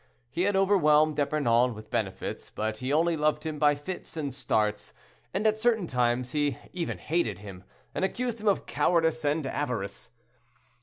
He 0.31 0.45
had 0.45 0.55
overwhelmed 0.55 1.15
D'Epernon 1.17 1.75
with 1.75 1.91
benefits, 1.91 2.49
but 2.49 2.77
he 2.77 2.91
only 2.91 3.15
loved 3.15 3.45
him 3.45 3.59
by 3.59 3.75
fits 3.75 4.17
and 4.17 4.33
starts, 4.33 4.95
and 5.31 5.45
at 5.45 5.59
certain 5.59 5.85
times 5.85 6.31
he 6.31 6.57
even 6.73 6.97
hated 6.97 7.37
him, 7.37 7.63
and 7.93 8.03
accused 8.03 8.41
him 8.41 8.47
of 8.47 8.65
cowardice 8.65 9.23
and 9.23 9.45
avarice. 9.45 10.09